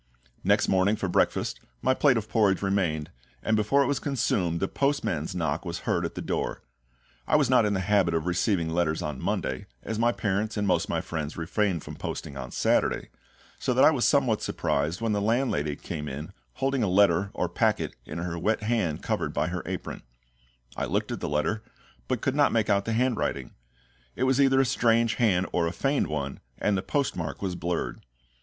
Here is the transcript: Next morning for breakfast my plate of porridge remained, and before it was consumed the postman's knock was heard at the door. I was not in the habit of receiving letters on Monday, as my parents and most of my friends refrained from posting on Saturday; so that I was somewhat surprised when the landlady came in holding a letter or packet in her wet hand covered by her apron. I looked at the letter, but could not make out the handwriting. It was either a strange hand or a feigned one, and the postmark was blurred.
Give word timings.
Next 0.43 0.67
morning 0.67 0.95
for 0.95 1.07
breakfast 1.07 1.59
my 1.83 1.93
plate 1.93 2.17
of 2.17 2.27
porridge 2.27 2.63
remained, 2.63 3.11
and 3.43 3.55
before 3.55 3.83
it 3.83 3.85
was 3.85 3.99
consumed 3.99 4.59
the 4.59 4.67
postman's 4.67 5.35
knock 5.35 5.63
was 5.63 5.81
heard 5.81 6.05
at 6.05 6.15
the 6.15 6.23
door. 6.23 6.63
I 7.27 7.35
was 7.35 7.51
not 7.51 7.67
in 7.67 7.75
the 7.75 7.81
habit 7.81 8.15
of 8.15 8.25
receiving 8.25 8.67
letters 8.71 9.03
on 9.03 9.21
Monday, 9.21 9.67
as 9.83 9.99
my 9.99 10.11
parents 10.11 10.57
and 10.57 10.65
most 10.67 10.85
of 10.85 10.89
my 10.89 11.01
friends 11.01 11.37
refrained 11.37 11.83
from 11.83 11.97
posting 11.97 12.35
on 12.35 12.49
Saturday; 12.49 13.09
so 13.59 13.75
that 13.75 13.83
I 13.83 13.91
was 13.91 14.03
somewhat 14.07 14.41
surprised 14.41 15.01
when 15.01 15.11
the 15.11 15.21
landlady 15.21 15.75
came 15.75 16.07
in 16.09 16.33
holding 16.53 16.81
a 16.81 16.87
letter 16.87 17.29
or 17.35 17.47
packet 17.47 17.93
in 18.03 18.17
her 18.17 18.39
wet 18.39 18.63
hand 18.63 19.03
covered 19.03 19.33
by 19.35 19.49
her 19.49 19.61
apron. 19.67 20.01
I 20.75 20.85
looked 20.85 21.11
at 21.11 21.19
the 21.19 21.29
letter, 21.29 21.61
but 22.07 22.21
could 22.21 22.33
not 22.35 22.51
make 22.51 22.71
out 22.71 22.85
the 22.85 22.93
handwriting. 22.93 23.53
It 24.15 24.23
was 24.23 24.41
either 24.41 24.59
a 24.59 24.65
strange 24.65 25.13
hand 25.21 25.45
or 25.53 25.67
a 25.67 25.71
feigned 25.71 26.07
one, 26.07 26.39
and 26.57 26.75
the 26.75 26.81
postmark 26.81 27.43
was 27.43 27.53
blurred. 27.53 28.01